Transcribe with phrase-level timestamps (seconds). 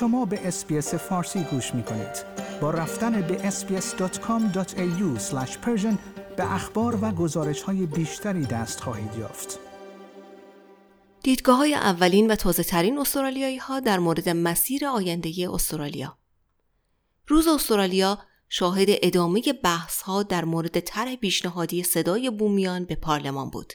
[0.00, 2.24] شما به اسپیس فارسی گوش می کنید.
[2.60, 5.20] با رفتن به sbs.com.au
[6.36, 9.58] به اخبار و گزارش های بیشتری دست خواهید یافت.
[11.22, 16.18] دیدگاه های اولین و تازه ترین استرالیایی ها در مورد مسیر آینده استرالیا
[17.26, 18.18] روز استرالیا
[18.48, 23.72] شاهد ادامه بحث ها در مورد طرح پیشنهادی صدای بومیان به پارلمان بود.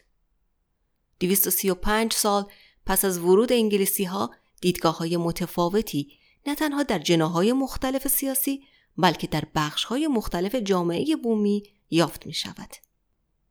[1.20, 2.46] 235 سال
[2.86, 8.64] پس از ورود انگلیسی ها دیدگاه های متفاوتی نه تنها در جناح‌های مختلف سیاسی
[8.98, 12.70] بلکه در بخش های مختلف جامعه بومی یافت می شود.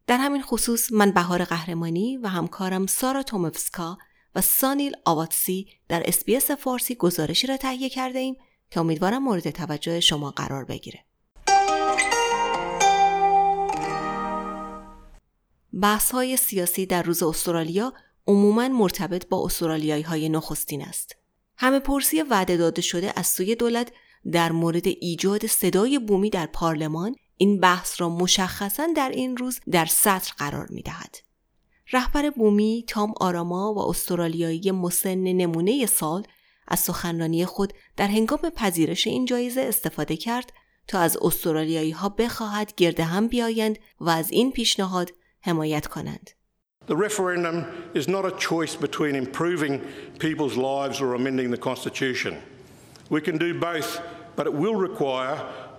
[0.06, 3.98] در همین خصوص من بهار قهرمانی و همکارم سارا تومفسکا
[4.34, 8.36] و سانیل آواتسی در SBS فارسی گزارشی را تهیه کرده ایم
[8.70, 11.04] که امیدوارم مورد توجه شما قرار بگیره.
[15.80, 17.92] بحث های سیاسی در روز استرالیا
[18.26, 21.21] عموماً مرتبط با استرالیایی های نخستین است.
[21.62, 23.92] همه پرسی وعده داده شده از سوی دولت
[24.32, 29.86] در مورد ایجاد صدای بومی در پارلمان این بحث را مشخصا در این روز در
[29.86, 31.16] سطر قرار می دهد.
[31.92, 36.26] رهبر بومی تام آراما و استرالیایی مسن نمونه سال
[36.68, 40.52] از سخنرانی خود در هنگام پذیرش این جایزه استفاده کرد
[40.88, 45.10] تا از استرالیایی ها بخواهد گرد هم بیایند و از این پیشنهاد
[45.40, 46.30] حمایت کنند.
[46.86, 47.56] The referendum
[47.94, 49.80] is not a choice between improving
[50.18, 52.42] people's lives or amending the Constitution.
[53.08, 54.00] We can do both,
[54.36, 55.36] but it will require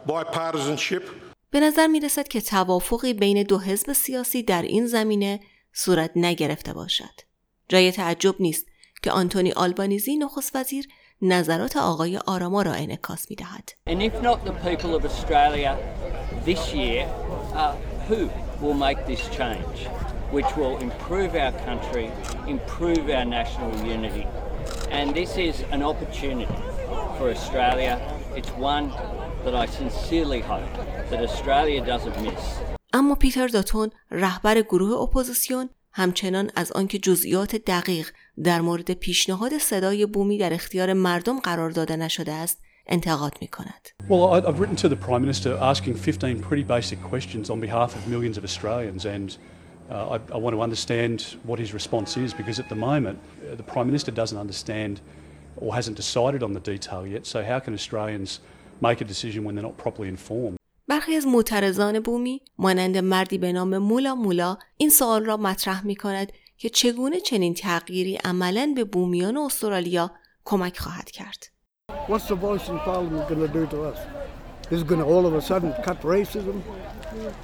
[0.08, 1.04] bipartisanship.
[1.52, 5.40] به نظر می رسد که توافقی بین دو حزب سیاسی در این زمینه
[5.74, 7.22] صورت نگرفته باشد.
[7.70, 8.66] جای تعجب نیست
[9.04, 10.88] که آنتونی آلبانیزی نخست وزیر
[11.22, 13.70] نظرات آقای آراما را انعکاس می دهد.
[20.33, 21.33] And if not the people of Australia this year, uh, who will make this change,
[21.33, 22.11] which will improve our country,
[22.47, 24.27] improve our national unity.
[24.91, 26.59] And this is an opportunity
[27.19, 28.01] for Australia.
[28.37, 28.93] It's one
[29.45, 30.75] that I sincerely hope
[31.11, 32.59] that Australia doesn't miss.
[32.93, 38.11] اما پیتر داتون رهبر گروه اپوزیسیون همچنان از آنکه جزئیات دقیق
[38.45, 43.89] در مورد پیشنهاد صدای بومی در اختیار مردم قرار داده نشده است انتقاد می کند.
[44.09, 48.09] Well, I've written to the Prime Minister asking 15 pretty basic questions on behalf of
[48.09, 49.37] millions of Australians and
[49.91, 53.55] uh, I, I want to understand what his response is because at the moment uh,
[53.55, 55.01] the Prime Minister doesn't understand
[55.57, 57.27] or hasn't decided on the detail yet.
[57.27, 58.41] So how can Australians
[58.81, 60.59] make a decision when they're not properly informed?
[60.89, 65.97] برخی از معترضان بومی مانند مردی به نام مولا مولا این سوال را مطرح می
[65.97, 70.11] کند که چگونه چنین تغییری عملا به بومیان استرالیا
[70.45, 71.45] کمک خواهد کرد.
[72.09, 73.99] What's the voice in Parliament going to do to us?
[74.71, 76.57] Is it going to all of a sudden cut racism?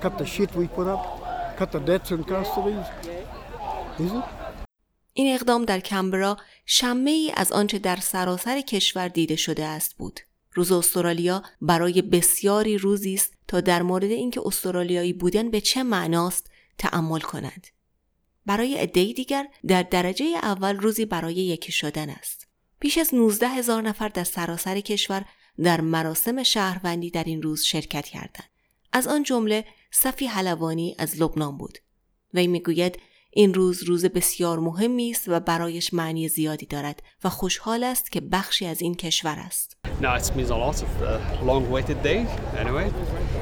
[0.03, 1.28] Cut the shit we put up?
[5.14, 10.20] این اقدام در کمبرا شمه ای از آنچه در سراسر کشور دیده شده است بود.
[10.54, 16.52] روز استرالیا برای بسیاری روزی است تا در مورد اینکه استرالیایی بودن به چه معناست
[16.78, 17.68] تأمل کنند.
[18.46, 22.48] برای عدهای دیگر در درجه اول روزی برای یکی شدن است.
[22.80, 25.26] بیش از 19 هزار نفر در سراسر کشور
[25.64, 28.50] در مراسم شهروندی در این روز شرکت کردند.
[28.94, 31.78] از آن جمله صفی حلوانی از لبنان بود.
[32.34, 33.00] وی می‌گوید
[33.32, 38.22] این روز روز بسیار مهمی است و برایش معنی زیادی دارد و خوشحال است که
[38.22, 39.78] بخشی از این کشور است.
[40.02, 42.26] No, it means a lot of a long waited day
[42.58, 42.88] anyway.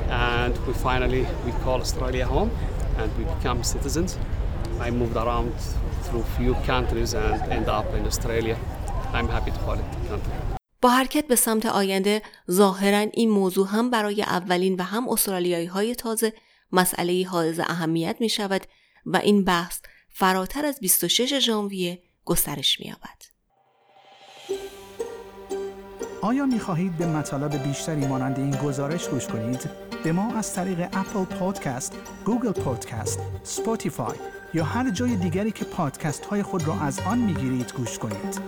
[0.10, 2.52] And we finally we call Australia home
[3.00, 4.18] and we become citizens.
[4.88, 5.52] I moved around
[6.06, 8.58] through few countries and end up in Australia.
[9.18, 10.67] I'm happy to call it the country.
[10.88, 12.22] با حرکت به سمت آینده
[12.52, 16.34] ظاهرا این موضوع هم برای اولین و هم استرالیایی های تازه
[16.72, 18.62] مسئله حائز اهمیت می شود
[19.06, 23.22] و این بحث فراتر از 26 ژانویه گسترش می یابد.
[26.22, 29.70] آیا می خواهید به مطالب بیشتری مانند این گزارش گوش کنید؟
[30.04, 31.94] به ما از طریق Apple Podcast،
[32.26, 34.18] Google Podcast، Spotify
[34.54, 38.40] یا هر جای دیگری که پادکست های خود را از آن می گیرید گوش کنید.